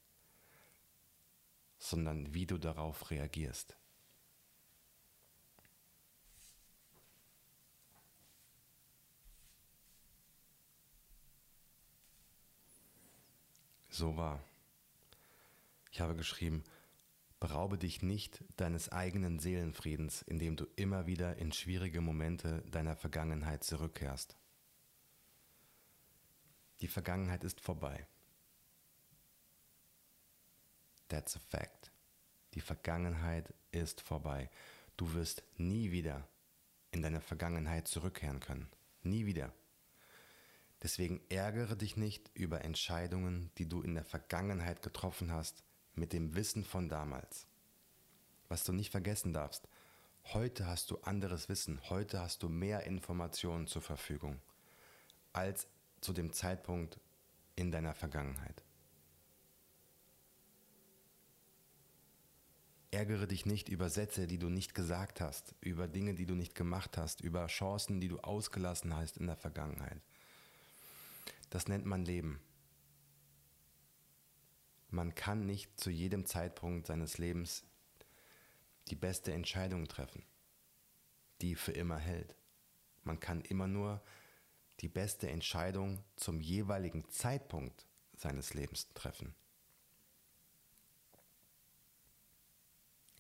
sondern 1.78 2.34
wie 2.34 2.46
du 2.46 2.58
darauf 2.58 3.12
reagierst. 3.12 3.76
So 13.90 14.16
war. 14.16 14.42
Ich 15.92 16.00
habe 16.00 16.16
geschrieben, 16.16 16.64
Beraube 17.40 17.78
dich 17.78 18.02
nicht 18.02 18.44
deines 18.56 18.92
eigenen 18.92 19.38
Seelenfriedens, 19.38 20.24
indem 20.24 20.56
du 20.56 20.66
immer 20.76 21.06
wieder 21.06 21.38
in 21.38 21.52
schwierige 21.52 22.02
Momente 22.02 22.64
deiner 22.72 22.96
Vergangenheit 22.96 23.64
zurückkehrst. 23.64 24.36
Die 26.82 26.88
Vergangenheit 26.88 27.44
ist 27.44 27.60
vorbei. 27.60 28.06
That's 31.08 31.36
a 31.36 31.40
fact. 31.40 31.92
Die 32.54 32.62
Vergangenheit 32.62 33.54
ist 33.72 34.02
vorbei. 34.02 34.50
Du 34.96 35.14
wirst 35.14 35.44
nie 35.58 35.92
wieder 35.92 36.28
in 36.92 37.02
deine 37.02 37.22
Vergangenheit 37.22 37.88
zurückkehren 37.88 38.40
können. 38.40 38.70
Nie 39.04 39.26
wieder. 39.26 39.54
Deswegen 40.84 41.22
ärgere 41.30 41.76
dich 41.76 41.98
nicht 41.98 42.30
über 42.36 42.64
Entscheidungen, 42.64 43.52
die 43.58 43.68
du 43.68 43.82
in 43.82 43.96
der 43.96 44.06
Vergangenheit 44.06 44.84
getroffen 44.84 45.32
hast, 45.32 45.64
mit 45.96 46.14
dem 46.14 46.36
Wissen 46.36 46.64
von 46.64 46.90
damals. 46.90 47.48
Was 48.50 48.64
du 48.64 48.74
nicht 48.74 48.92
vergessen 48.92 49.34
darfst, 49.34 49.68
heute 50.26 50.68
hast 50.68 50.92
du 50.92 50.98
anderes 51.00 51.50
Wissen, 51.50 51.82
heute 51.90 52.20
hast 52.22 52.44
du 52.44 52.50
mehr 52.50 52.84
Informationen 52.84 53.66
zur 53.66 53.82
Verfügung 53.82 54.40
als 55.34 55.68
zu 56.02 56.14
dem 56.14 56.34
Zeitpunkt 56.34 57.00
in 57.56 57.72
deiner 57.72 57.94
Vergangenheit. 57.94 58.64
Ärgere 62.92 63.28
dich 63.28 63.46
nicht 63.46 63.68
über 63.68 63.90
Sätze, 63.90 64.28
die 64.28 64.38
du 64.38 64.50
nicht 64.50 64.74
gesagt 64.74 65.20
hast, 65.20 65.54
über 65.62 65.88
Dinge, 65.88 66.14
die 66.14 66.26
du 66.26 66.36
nicht 66.36 66.56
gemacht 66.56 66.98
hast, 66.98 67.22
über 67.22 67.46
Chancen, 67.48 68.00
die 68.00 68.08
du 68.08 68.20
ausgelassen 68.20 68.96
hast 68.96 69.18
in 69.18 69.28
der 69.28 69.36
Vergangenheit. 69.36 70.02
Das 71.50 71.68
nennt 71.68 71.86
man 71.86 72.06
Leben. 72.06 72.40
Man 74.90 75.16
kann 75.16 75.46
nicht 75.46 75.78
zu 75.80 75.90
jedem 75.90 76.26
Zeitpunkt 76.26 76.88
seines 76.88 77.18
Lebens 77.18 77.64
die 78.88 78.96
beste 78.96 79.34
Entscheidung 79.34 79.88
treffen, 79.88 80.24
die 81.42 81.56
für 81.56 81.74
immer 81.74 81.98
hält. 81.98 82.36
Man 83.04 83.20
kann 83.20 83.42
immer 83.42 83.68
nur 83.68 84.02
die 84.80 84.90
beste 84.90 85.30
Entscheidung 85.30 86.04
zum 86.16 86.40
jeweiligen 86.40 87.08
Zeitpunkt 87.10 87.86
seines 88.16 88.54
Lebens 88.54 88.88
treffen. 88.94 89.34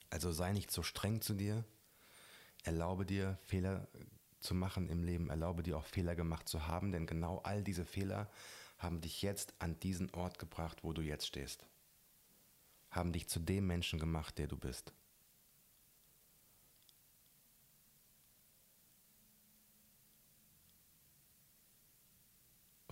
Also 0.09 0.31
sei 0.31 0.53
nicht 0.53 0.71
so 0.71 0.83
streng 0.83 1.21
zu 1.21 1.33
dir, 1.33 1.65
erlaube 2.63 3.05
dir 3.05 3.37
Fehler 3.45 3.87
zu 4.39 4.55
machen 4.55 4.89
im 4.89 5.03
Leben, 5.03 5.29
erlaube 5.29 5.63
dir 5.63 5.77
auch 5.77 5.85
Fehler 5.85 6.15
gemacht 6.15 6.47
zu 6.47 6.67
haben, 6.67 6.91
denn 6.91 7.07
genau 7.07 7.39
all 7.39 7.63
diese 7.63 7.85
Fehler 7.85 8.29
haben 8.77 9.01
dich 9.01 9.21
jetzt 9.21 9.53
an 9.59 9.79
diesen 9.79 10.13
Ort 10.13 10.39
gebracht, 10.39 10.83
wo 10.83 10.93
du 10.93 11.01
jetzt 11.01 11.25
stehst. 11.25 11.65
Haben 12.91 13.11
dich 13.11 13.27
zu 13.27 13.39
dem 13.39 13.67
Menschen 13.67 13.99
gemacht, 13.99 14.37
der 14.37 14.47
du 14.47 14.57
bist. 14.57 14.93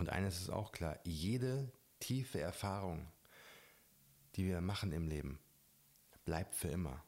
Und 0.06 0.12
eines 0.12 0.40
ist 0.40 0.50
auch 0.50 0.70
klar, 0.70 1.00
jede 1.02 1.72
tiefe 1.98 2.38
Erfahrung, 2.38 3.10
die 4.36 4.44
wir 4.46 4.60
machen 4.60 4.92
im 4.92 5.08
Leben, 5.08 5.40
bleibt 6.24 6.54
für 6.54 6.68
immer. 6.68 7.02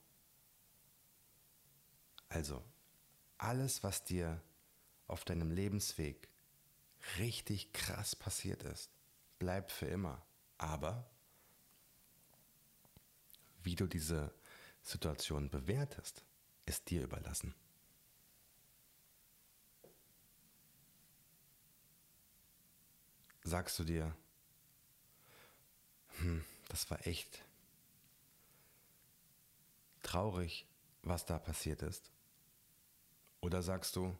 Also, 2.29 2.61
alles, 3.37 3.85
was 3.85 4.03
dir 4.03 4.43
auf 5.07 5.25
deinem 5.25 5.53
Lebensweg 5.53 6.29
richtig 7.21 7.73
krass 7.73 8.17
passiert 8.17 8.65
ist, 8.65 8.91
bleibt 9.39 9.71
für 9.71 9.87
immer. 9.87 10.27
Aber 10.57 11.09
wie 13.63 13.77
du 13.77 13.87
diese 13.87 14.35
Situation 14.83 15.51
bewertest, 15.51 16.25
ist 16.67 16.91
dir 16.91 17.05
überlassen. 17.05 17.55
Sagst 23.49 23.79
du 23.79 23.85
dir, 23.85 24.15
hm, 26.19 26.45
das 26.69 26.91
war 26.91 27.07
echt 27.07 27.43
traurig, 30.03 30.67
was 31.01 31.25
da 31.25 31.39
passiert 31.39 31.81
ist? 31.81 32.11
Oder 33.41 33.63
sagst 33.63 33.97
du, 33.97 34.15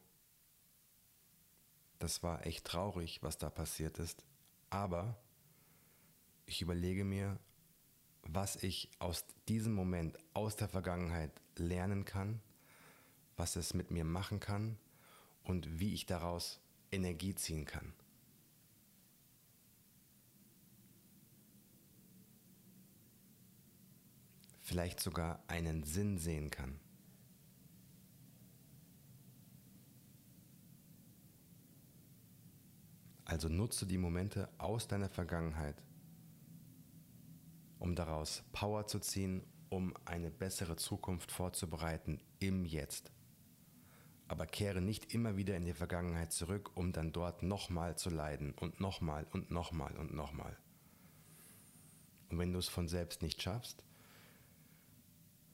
das 1.99 2.23
war 2.23 2.43
echt 2.47 2.65
traurig, 2.65 3.21
was 3.21 3.37
da 3.37 3.51
passiert 3.51 3.99
ist, 3.99 4.25
aber 4.71 5.15
ich 6.47 6.63
überlege 6.63 7.03
mir, 7.03 7.37
was 8.23 8.55
ich 8.55 8.89
aus 8.97 9.27
diesem 9.47 9.75
Moment, 9.75 10.17
aus 10.33 10.55
der 10.55 10.69
Vergangenheit 10.69 11.39
lernen 11.55 12.03
kann, 12.03 12.41
was 13.37 13.57
es 13.57 13.75
mit 13.75 13.91
mir 13.91 14.05
machen 14.05 14.39
kann 14.39 14.79
und 15.43 15.79
wie 15.79 15.93
ich 15.93 16.07
daraus 16.07 16.59
Energie 16.91 17.35
ziehen 17.35 17.65
kann. 17.65 17.93
Vielleicht 24.69 24.99
sogar 24.99 25.43
einen 25.47 25.81
Sinn 25.81 26.19
sehen 26.19 26.51
kann. 26.51 26.79
Also 33.25 33.49
nutze 33.49 33.87
die 33.87 33.97
Momente 33.97 34.47
aus 34.59 34.87
deiner 34.87 35.09
Vergangenheit, 35.09 35.81
um 37.79 37.95
daraus 37.95 38.43
Power 38.51 38.85
zu 38.85 38.99
ziehen, 38.99 39.41
um 39.69 39.95
eine 40.05 40.29
bessere 40.29 40.75
Zukunft 40.75 41.31
vorzubereiten 41.31 42.21
im 42.37 42.63
Jetzt. 42.63 43.11
Aber 44.27 44.45
kehre 44.45 44.81
nicht 44.81 45.15
immer 45.15 45.35
wieder 45.35 45.57
in 45.57 45.65
die 45.65 45.73
Vergangenheit 45.73 46.31
zurück, 46.31 46.77
um 46.77 46.91
dann 46.91 47.11
dort 47.11 47.41
nochmal 47.41 47.97
zu 47.97 48.11
leiden 48.11 48.53
und 48.53 48.79
nochmal 48.79 49.25
und 49.31 49.49
nochmal 49.49 49.97
und 49.97 50.13
nochmal. 50.13 50.55
Und 52.29 52.37
wenn 52.37 52.53
du 52.53 52.59
es 52.59 52.67
von 52.67 52.87
selbst 52.87 53.23
nicht 53.23 53.41
schaffst, 53.41 53.83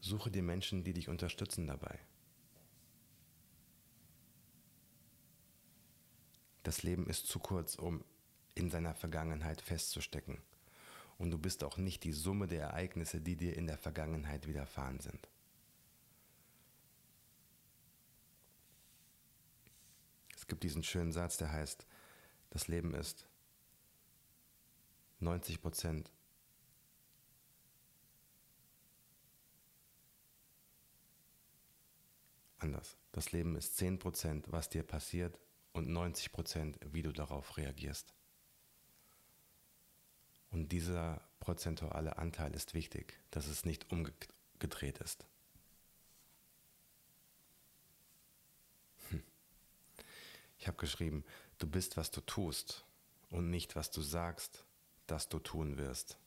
suche 0.05 0.29
dir 0.29 0.43
Menschen, 0.43 0.83
die 0.83 0.93
dich 0.93 1.09
unterstützen 1.09 1.67
dabei. 1.67 1.99
Das 6.63 6.83
Leben 6.83 7.07
ist 7.07 7.27
zu 7.27 7.39
kurz, 7.39 7.75
um 7.75 8.03
in 8.53 8.69
seiner 8.69 8.93
Vergangenheit 8.93 9.61
festzustecken. 9.61 10.41
Und 11.17 11.31
du 11.31 11.37
bist 11.37 11.63
auch 11.63 11.77
nicht 11.77 12.03
die 12.03 12.11
Summe 12.11 12.47
der 12.47 12.61
Ereignisse, 12.61 13.19
die 13.21 13.35
dir 13.35 13.55
in 13.55 13.67
der 13.67 13.77
Vergangenheit 13.77 14.47
widerfahren 14.47 14.99
sind. 14.99 15.27
Es 20.35 20.45
gibt 20.47 20.63
diesen 20.63 20.83
schönen 20.83 21.11
Satz, 21.11 21.37
der 21.37 21.51
heißt, 21.51 21.85
das 22.51 22.67
Leben 22.67 22.93
ist 22.93 23.27
90 25.19 25.61
Prozent 25.61 26.11
anders. 32.65 32.97
Das 33.11 33.31
Leben 33.31 33.55
ist 33.55 33.77
10 33.77 33.99
Prozent, 33.99 34.51
was 34.51 34.69
dir 34.69 34.83
passiert 34.83 35.39
und 35.71 35.87
90 35.87 36.31
Prozent, 36.31 36.79
wie 36.91 37.03
du 37.03 37.11
darauf 37.11 37.57
reagierst. 37.57 38.13
Und 40.49 40.71
dieser 40.71 41.21
prozentuale 41.39 42.17
Anteil 42.17 42.53
ist 42.53 42.73
wichtig, 42.73 43.19
dass 43.29 43.47
es 43.47 43.65
nicht 43.65 43.91
umgedreht 43.91 44.97
ist. 44.99 45.25
Hm. 49.09 49.23
Ich 50.57 50.67
habe 50.67 50.77
geschrieben, 50.77 51.23
du 51.59 51.67
bist, 51.67 51.97
was 51.97 52.09
du 52.09 52.21
tust 52.21 52.85
und 53.29 53.49
nicht, 53.49 53.75
was 53.75 53.91
du 53.91 54.01
sagst, 54.01 54.65
dass 55.07 55.29
du 55.29 55.39
tun 55.39 55.77
wirst. 55.77 56.17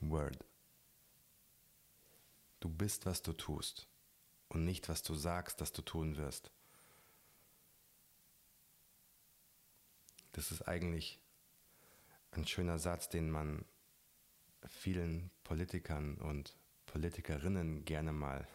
Word. 0.00 0.44
Du 2.64 2.70
bist, 2.70 3.04
was 3.04 3.20
du 3.20 3.34
tust 3.34 3.86
und 4.48 4.64
nicht, 4.64 4.88
was 4.88 5.02
du 5.02 5.12
sagst, 5.12 5.60
dass 5.60 5.74
du 5.74 5.82
tun 5.82 6.16
wirst. 6.16 6.50
Das 10.32 10.50
ist 10.50 10.62
eigentlich 10.62 11.20
ein 12.30 12.46
schöner 12.46 12.78
Satz, 12.78 13.10
den 13.10 13.30
man 13.30 13.66
vielen 14.66 15.30
Politikern 15.42 16.16
und 16.16 16.56
Politikerinnen 16.86 17.84
gerne 17.84 18.14
mal 18.14 18.48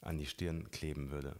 an 0.00 0.18
die 0.18 0.26
Stirn 0.26 0.72
kleben 0.72 1.12
würde. 1.12 1.38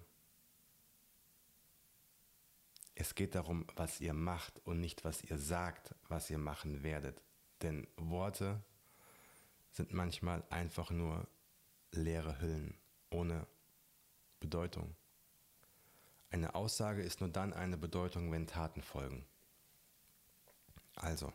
Es 2.94 3.16
geht 3.16 3.35
darum, 3.35 3.66
was 3.75 4.01
ihr 4.01 4.14
macht 4.14 4.64
und 4.64 4.79
nicht, 4.79 5.03
was 5.03 5.25
ihr 5.25 5.38
sagt, 5.38 5.92
was 6.07 6.31
ihr 6.31 6.38
machen 6.38 6.85
werdet. 6.85 7.20
Denn 7.62 7.88
Worte 7.96 8.62
sind 9.70 9.92
manchmal 9.92 10.44
einfach 10.50 10.90
nur 10.90 11.26
leere 11.92 12.40
Hüllen 12.40 12.78
ohne 13.11 13.46
Bedeutung. 14.40 14.94
Eine 16.30 16.54
Aussage 16.54 17.02
ist 17.02 17.20
nur 17.20 17.30
dann 17.30 17.52
eine 17.52 17.76
Bedeutung, 17.76 18.30
wenn 18.30 18.46
Taten 18.46 18.83
folgen. 18.83 19.26
Also, 20.94 21.33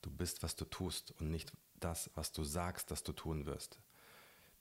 du 0.00 0.10
bist, 0.10 0.42
was 0.42 0.54
du 0.56 0.64
tust 0.64 1.12
und 1.20 1.30
nicht 1.30 1.52
das, 1.74 2.10
was 2.14 2.32
du 2.32 2.44
sagst, 2.44 2.90
dass 2.90 3.02
du 3.02 3.12
tun 3.12 3.46
wirst. 3.46 3.80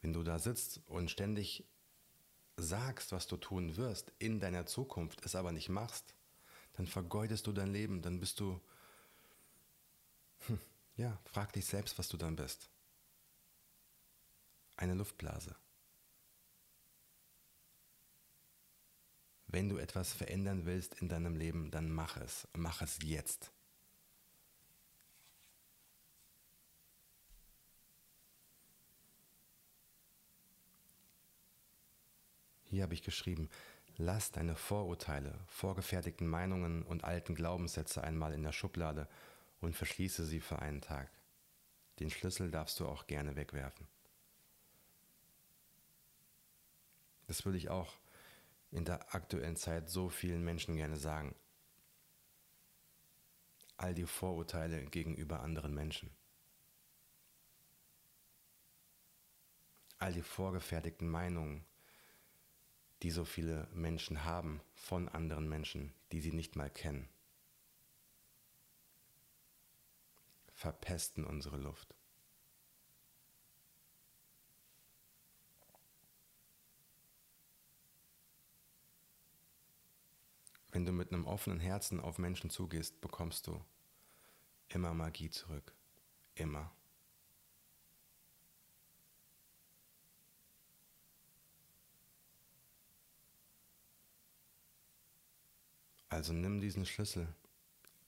Wenn 0.01 0.13
du 0.13 0.23
da 0.23 0.39
sitzt 0.39 0.81
und 0.87 1.11
ständig 1.11 1.65
sagst, 2.57 3.11
was 3.11 3.27
du 3.27 3.37
tun 3.37 3.77
wirst 3.77 4.11
in 4.19 4.39
deiner 4.39 4.65
Zukunft, 4.65 5.23
es 5.25 5.35
aber 5.35 5.51
nicht 5.51 5.69
machst, 5.69 6.15
dann 6.73 6.87
vergeudest 6.87 7.45
du 7.47 7.51
dein 7.51 7.71
Leben, 7.71 8.01
dann 8.01 8.19
bist 8.19 8.39
du, 8.39 8.59
hm, 10.47 10.59
ja, 10.95 11.19
frag 11.25 11.53
dich 11.53 11.65
selbst, 11.65 11.97
was 11.99 12.07
du 12.07 12.17
dann 12.17 12.35
bist. 12.35 12.69
Eine 14.77 14.93
Luftblase. 14.95 15.55
Wenn 19.47 19.67
du 19.67 19.77
etwas 19.77 20.13
verändern 20.13 20.65
willst 20.65 20.95
in 21.01 21.09
deinem 21.09 21.35
Leben, 21.35 21.71
dann 21.71 21.91
mach 21.91 22.15
es. 22.17 22.47
Mach 22.53 22.81
es 22.81 22.99
jetzt. 23.03 23.51
Hier 32.63 32.83
habe 32.83 32.93
ich 32.93 33.03
geschrieben, 33.03 33.49
lass 33.97 34.31
deine 34.31 34.55
Vorurteile, 34.55 35.37
vorgefertigten 35.47 36.25
Meinungen 36.25 36.83
und 36.83 37.03
alten 37.03 37.35
Glaubenssätze 37.35 38.01
einmal 38.01 38.31
in 38.31 38.43
der 38.43 38.53
Schublade 38.53 39.09
und 39.59 39.75
verschließe 39.75 40.25
sie 40.25 40.39
für 40.39 40.59
einen 40.59 40.79
Tag. 40.79 41.11
Den 41.99 42.09
Schlüssel 42.09 42.49
darfst 42.49 42.79
du 42.79 42.87
auch 42.87 43.07
gerne 43.07 43.35
wegwerfen. 43.35 43.85
Das 47.31 47.45
würde 47.45 47.57
ich 47.57 47.69
auch 47.69 47.93
in 48.71 48.83
der 48.83 49.15
aktuellen 49.15 49.55
Zeit 49.55 49.89
so 49.89 50.09
vielen 50.09 50.43
Menschen 50.43 50.75
gerne 50.75 50.97
sagen. 50.97 51.33
All 53.77 53.93
die 53.93 54.05
Vorurteile 54.05 54.83
gegenüber 54.87 55.39
anderen 55.39 55.73
Menschen. 55.73 56.11
All 59.97 60.11
die 60.11 60.21
vorgefertigten 60.21 61.07
Meinungen, 61.07 61.65
die 63.01 63.11
so 63.11 63.23
viele 63.23 63.69
Menschen 63.71 64.25
haben 64.25 64.59
von 64.73 65.07
anderen 65.07 65.47
Menschen, 65.47 65.93
die 66.11 66.19
sie 66.19 66.33
nicht 66.33 66.57
mal 66.57 66.69
kennen. 66.69 67.07
verpesten 70.53 71.23
unsere 71.23 71.55
Luft. 71.55 71.95
Wenn 80.81 80.87
du 80.87 80.93
mit 80.93 81.13
einem 81.13 81.27
offenen 81.27 81.59
Herzen 81.59 81.99
auf 81.99 82.17
Menschen 82.17 82.49
zugehst, 82.49 83.01
bekommst 83.01 83.45
du 83.45 83.63
immer 84.67 84.95
Magie 84.95 85.29
zurück. 85.29 85.75
Immer. 86.33 86.71
Also 96.09 96.33
nimm 96.33 96.59
diesen 96.59 96.87
Schlüssel 96.87 97.27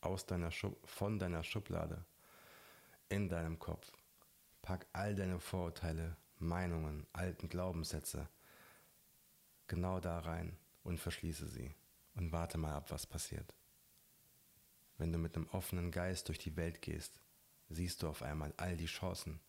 aus 0.02 0.26
deiner 0.26 0.50
von 0.84 1.20
deiner 1.20 1.44
Schublade 1.44 2.04
in 3.10 3.30
deinem 3.30 3.60
Kopf. 3.60 3.92
Pack 4.64 4.88
all 4.94 5.14
deine 5.14 5.40
Vorurteile, 5.40 6.18
Meinungen, 6.40 7.06
alten 7.14 7.50
Glaubenssätze 7.50 8.28
genau 9.68 10.00
da 10.00 10.18
rein 10.18 10.58
und 10.84 11.00
verschließe 11.00 11.48
sie 11.48 11.76
und 12.16 12.32
warte 12.32 12.58
mal 12.58 12.76
ab, 12.76 12.92
was 12.92 13.06
passiert. 13.06 13.54
Wenn 14.98 15.12
du 15.12 15.18
mit 15.18 15.36
einem 15.36 15.48
offenen 15.48 15.92
Geist 15.92 16.28
durch 16.28 16.40
die 16.40 16.56
Welt 16.56 16.82
gehst, 16.82 17.20
siehst 17.70 18.04
du 18.04 18.08
auf 18.08 18.22
einmal 18.22 18.54
all 18.58 18.78
die 18.78 18.86
Chancen, 18.86 19.40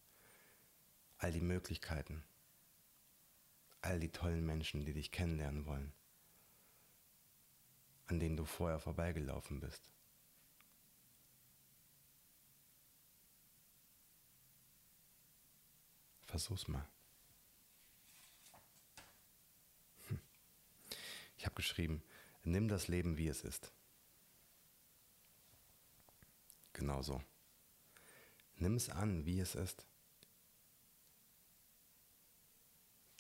all 1.18 1.33
die 1.33 1.40
Möglichkeiten, 1.40 2.24
all 3.83 4.00
die 4.00 4.11
tollen 4.11 4.44
Menschen, 4.44 4.85
die 4.85 4.94
dich 4.94 5.12
kennenlernen 5.12 5.66
wollen, 5.66 5.92
an 8.07 8.18
denen 8.18 8.37
du 8.37 8.44
vorher 8.44 8.81
vorbeigelaufen 8.81 9.61
bist. 9.61 9.90
Versuch's 16.27 16.66
mal. 16.66 16.85
Hm. 20.09 20.18
Ich 21.37 21.44
habe 21.46 21.55
geschrieben, 21.55 22.03
nimm 22.44 22.68
das 22.68 22.88
Leben, 22.88 23.16
wie 23.16 23.28
es 23.28 23.42
ist. 23.42 23.72
Genauso. 26.72 27.22
Nimm 28.57 28.76
es 28.76 28.90
an, 28.90 29.24
wie 29.26 29.40
es 29.40 29.54
ist. 29.54 29.87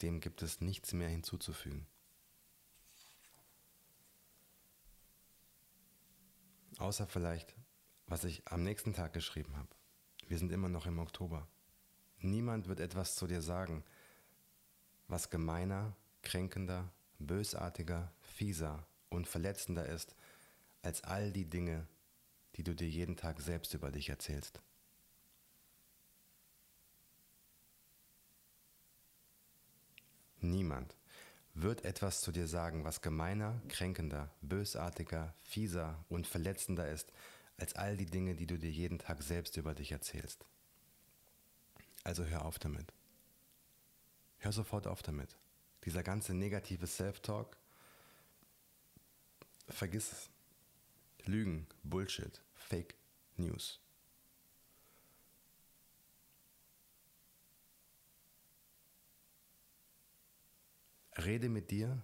Dem 0.02 0.20
gibt 0.20 0.42
es 0.42 0.60
nichts 0.60 0.92
mehr 0.92 1.08
hinzuzufügen. 1.08 1.86
Außer 6.78 7.06
vielleicht, 7.06 7.54
was 8.06 8.24
ich 8.24 8.46
am 8.48 8.64
nächsten 8.64 8.92
Tag 8.92 9.12
geschrieben 9.12 9.56
habe. 9.56 9.68
Wir 10.26 10.38
sind 10.38 10.50
immer 10.50 10.68
noch 10.68 10.86
im 10.86 10.98
Oktober. 10.98 11.46
Niemand 12.18 12.66
wird 12.66 12.80
etwas 12.80 13.14
zu 13.14 13.26
dir 13.26 13.42
sagen, 13.42 13.84
was 15.06 15.30
gemeiner, 15.30 15.96
kränkender, 16.22 16.92
bösartiger, 17.18 18.12
fieser 18.20 18.86
und 19.14 19.26
verletzender 19.26 19.86
ist 19.86 20.14
als 20.82 21.02
all 21.04 21.32
die 21.32 21.48
Dinge, 21.48 21.86
die 22.56 22.62
du 22.62 22.74
dir 22.74 22.88
jeden 22.88 23.16
Tag 23.16 23.40
selbst 23.40 23.74
über 23.74 23.90
dich 23.90 24.08
erzählst. 24.08 24.60
Niemand 30.40 30.94
wird 31.54 31.84
etwas 31.84 32.20
zu 32.20 32.32
dir 32.32 32.46
sagen, 32.46 32.84
was 32.84 33.00
gemeiner, 33.00 33.62
kränkender, 33.68 34.30
bösartiger, 34.42 35.34
fieser 35.40 36.04
und 36.08 36.26
verletzender 36.26 36.88
ist 36.90 37.12
als 37.56 37.74
all 37.74 37.96
die 37.96 38.06
Dinge, 38.06 38.34
die 38.34 38.46
du 38.46 38.58
dir 38.58 38.70
jeden 38.70 38.98
Tag 38.98 39.22
selbst 39.22 39.56
über 39.56 39.74
dich 39.74 39.92
erzählst. 39.92 40.44
Also 42.02 42.24
hör 42.24 42.44
auf 42.44 42.58
damit. 42.58 42.92
Hör 44.38 44.52
sofort 44.52 44.86
auf 44.86 45.02
damit. 45.02 45.38
Dieser 45.84 46.02
ganze 46.02 46.34
negative 46.34 46.86
Self-Talk, 46.86 47.56
vergiss 49.68 50.12
es. 50.12 50.30
Lügen, 51.24 51.66
Bullshit, 51.82 52.42
Fake 52.54 52.94
News. 53.36 53.80
Rede 61.16 61.48
mit 61.48 61.70
dir, 61.70 62.02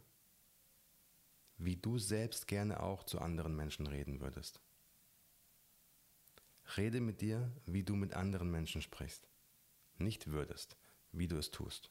wie 1.59 1.77
du 1.77 1.99
selbst 1.99 2.47
gerne 2.47 2.81
auch 2.81 3.05
zu 3.05 3.21
anderen 3.21 3.57
Menschen 3.57 3.87
reden 3.87 4.21
würdest. 4.21 4.61
Rede 6.77 7.01
mit 7.01 7.21
dir, 7.21 7.53
wie 7.67 7.83
du 7.83 7.97
mit 7.97 8.15
anderen 8.15 8.51
Menschen 8.51 8.81
sprichst 8.81 9.31
nicht 10.01 10.31
würdest, 10.31 10.77
wie 11.13 11.29
du 11.29 11.37
es 11.37 11.51
tust. 11.51 11.91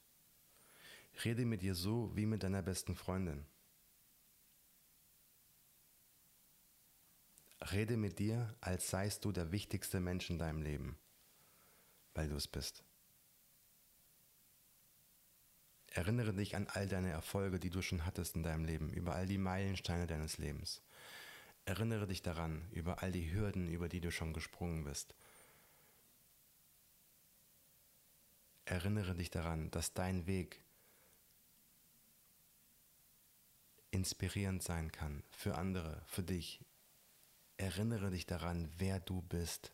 Rede 1.24 1.46
mit 1.46 1.62
dir 1.62 1.76
so 1.76 2.16
wie 2.16 2.26
mit 2.26 2.44
deiner 2.44 2.62
besten 2.62 2.96
Freundin. 2.96 3.46
Rede 7.72 7.98
mit 7.98 8.20
dir, 8.20 8.56
als 8.62 8.90
seist 8.90 9.26
du 9.26 9.32
der 9.32 9.52
wichtigste 9.52 10.00
Mensch 10.00 10.30
in 10.30 10.38
deinem 10.38 10.62
Leben, 10.62 10.98
weil 12.14 12.30
du 12.30 12.36
es 12.36 12.48
bist. 12.48 12.84
Erinnere 15.92 16.34
dich 16.34 16.56
an 16.56 16.68
all 16.68 16.88
deine 16.88 17.10
Erfolge, 17.10 17.60
die 17.60 17.70
du 17.70 17.82
schon 17.82 18.06
hattest 18.06 18.36
in 18.36 18.44
deinem 18.44 18.66
Leben, 18.66 18.94
über 18.94 19.16
all 19.16 19.26
die 19.26 19.38
Meilensteine 19.38 20.08
deines 20.08 20.38
Lebens. 20.38 20.82
Erinnere 21.66 22.08
dich 22.08 22.22
daran, 22.22 22.68
über 22.72 23.02
all 23.02 23.12
die 23.12 23.32
Hürden, 23.32 23.68
über 23.68 23.90
die 23.90 24.02
du 24.02 24.12
schon 24.12 24.34
gesprungen 24.34 24.84
bist 24.84 25.16
Erinnere 28.70 29.16
dich 29.16 29.32
daran, 29.32 29.72
dass 29.72 29.94
dein 29.94 30.28
Weg 30.28 30.62
inspirierend 33.90 34.62
sein 34.62 34.92
kann 34.92 35.24
für 35.32 35.56
andere, 35.56 36.04
für 36.06 36.22
dich. 36.22 36.64
Erinnere 37.60 38.10
dich 38.10 38.26
daran, 38.26 38.72
wer 38.78 39.02
du 39.02 39.22
bist 39.22 39.74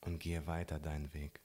und 0.00 0.20
gehe 0.20 0.46
weiter 0.46 0.78
deinen 0.78 1.12
Weg. 1.14 1.42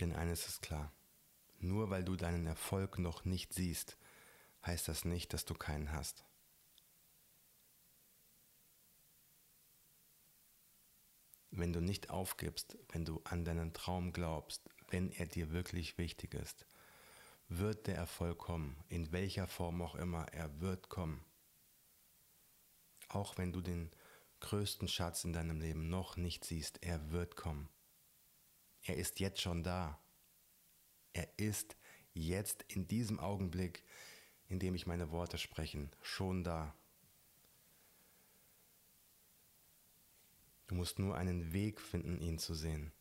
Denn 0.00 0.12
eines 0.12 0.48
ist 0.48 0.62
klar, 0.62 0.92
nur 1.60 1.90
weil 1.90 2.02
du 2.02 2.16
deinen 2.16 2.44
Erfolg 2.44 2.98
noch 2.98 3.24
nicht 3.24 3.52
siehst, 3.52 3.96
heißt 4.66 4.88
das 4.88 5.04
nicht, 5.04 5.32
dass 5.32 5.44
du 5.44 5.54
keinen 5.54 5.92
hast. 5.92 6.24
wenn 11.56 11.72
du 11.72 11.80
nicht 11.80 12.10
aufgibst, 12.10 12.76
wenn 12.90 13.04
du 13.04 13.20
an 13.24 13.44
deinen 13.44 13.72
Traum 13.72 14.12
glaubst, 14.12 14.68
wenn 14.94 15.10
er 15.10 15.26
dir 15.26 15.50
wirklich 15.50 15.98
wichtig 15.98 16.34
ist, 16.34 16.66
wird 17.48 17.88
der 17.88 17.96
Erfolg 17.96 18.38
kommen, 18.38 18.76
in 18.88 19.10
welcher 19.10 19.48
Form 19.48 19.82
auch 19.82 19.96
immer, 19.96 20.28
er 20.32 20.60
wird 20.60 20.88
kommen. 20.88 21.24
Auch 23.08 23.36
wenn 23.36 23.52
du 23.52 23.60
den 23.60 23.90
größten 24.38 24.86
Schatz 24.86 25.24
in 25.24 25.32
deinem 25.32 25.60
Leben 25.60 25.88
noch 25.90 26.16
nicht 26.16 26.44
siehst, 26.44 26.80
er 26.80 27.10
wird 27.10 27.34
kommen. 27.34 27.68
Er 28.82 28.96
ist 28.96 29.18
jetzt 29.18 29.40
schon 29.40 29.64
da. 29.64 29.98
Er 31.12 31.28
ist 31.40 31.76
jetzt 32.12 32.62
in 32.68 32.86
diesem 32.86 33.18
Augenblick, 33.18 33.82
in 34.46 34.60
dem 34.60 34.76
ich 34.76 34.86
meine 34.86 35.10
Worte 35.10 35.38
spreche, 35.38 35.90
schon 36.02 36.44
da. 36.44 36.72
Du 40.68 40.76
musst 40.76 41.00
nur 41.00 41.16
einen 41.16 41.52
Weg 41.52 41.80
finden, 41.80 42.20
ihn 42.20 42.38
zu 42.38 42.54
sehen. 42.54 42.92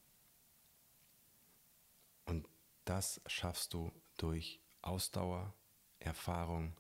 Das 2.86 3.22
schaffst 3.26 3.74
du 3.74 3.92
durch 4.18 4.62
Ausdauer, 4.82 5.54
Erfahrung, 6.00 6.76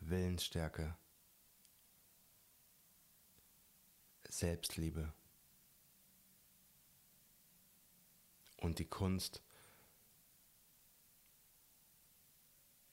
Willensstärke, 0.00 0.96
Selbstliebe 4.28 5.12
und 8.56 8.78
die 8.78 8.88
Kunst 8.88 9.42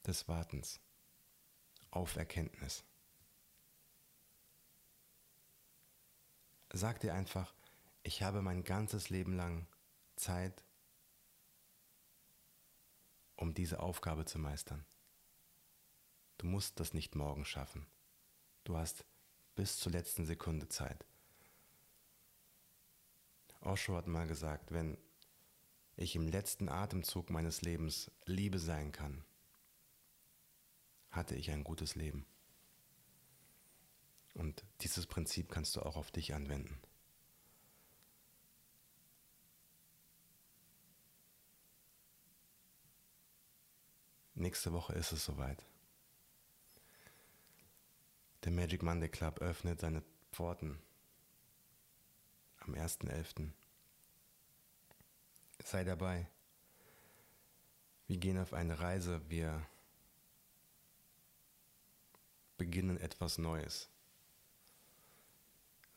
des 0.05 0.27
Wartens 0.27 0.79
auf 1.91 2.15
Erkenntnis. 2.15 2.83
Sag 6.71 6.99
dir 6.99 7.15
einfach, 7.15 7.53
ich 8.03 8.21
habe 8.21 8.41
mein 8.41 8.63
ganzes 8.63 9.09
Leben 9.09 9.35
lang 9.35 9.65
Zeit, 10.15 10.63
um 13.39 13.53
diese 13.53 13.79
Aufgabe 13.79 14.25
zu 14.25 14.37
meistern. 14.37 14.85
Du 16.37 16.45
musst 16.45 16.79
das 16.79 16.93
nicht 16.93 17.15
morgen 17.15 17.45
schaffen. 17.45 17.87
Du 18.65 18.75
hast 18.75 19.05
bis 19.55 19.77
zur 19.77 19.93
letzten 19.93 20.25
Sekunde 20.25 20.67
Zeit. 20.67 21.05
Osho 23.61 23.95
hat 23.95 24.07
mal 24.07 24.27
gesagt, 24.27 24.71
wenn 24.71 24.97
ich 25.95 26.15
im 26.15 26.27
letzten 26.27 26.69
Atemzug 26.69 27.29
meines 27.29 27.61
Lebens 27.61 28.11
Liebe 28.25 28.59
sein 28.59 28.91
kann, 28.91 29.23
hatte 31.09 31.35
ich 31.35 31.51
ein 31.51 31.63
gutes 31.63 31.95
Leben. 31.95 32.25
Und 34.33 34.63
dieses 34.81 35.07
Prinzip 35.07 35.49
kannst 35.49 35.75
du 35.75 35.81
auch 35.81 35.95
auf 35.95 36.11
dich 36.11 36.33
anwenden. 36.33 36.79
Nächste 44.39 44.71
Woche 44.71 44.93
ist 44.93 45.11
es 45.11 45.25
soweit. 45.25 45.61
Der 48.45 48.53
Magic 48.53 48.81
Monday 48.81 49.09
Club 49.09 49.41
öffnet 49.41 49.81
seine 49.81 50.01
Pforten 50.31 50.79
am 52.59 52.73
1.11. 52.73 53.49
Sei 55.61 55.83
dabei. 55.83 56.25
Wir 58.07 58.15
gehen 58.15 58.37
auf 58.37 58.53
eine 58.53 58.79
Reise, 58.79 59.29
wir 59.29 59.67
beginnen 62.55 62.97
etwas 62.97 63.39
Neues. 63.39 63.89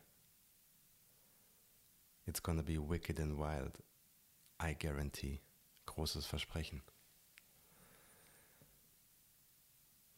It's 2.32 2.40
gonna 2.40 2.64
be 2.64 2.78
wicked 2.78 3.20
and 3.20 3.38
wild, 3.38 3.80
I 4.58 4.72
guarantee. 4.72 5.42
Großes 5.86 6.26
Versprechen. 6.26 6.80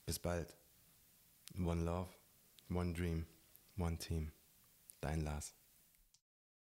Bis 0.05 0.19
bald. 0.19 0.53
One 1.57 1.85
Love, 1.85 2.09
One 2.69 2.93
Dream, 2.93 3.25
One 3.77 3.97
Team. 3.97 4.31
Dein 5.01 5.25
Lars. 5.25 5.55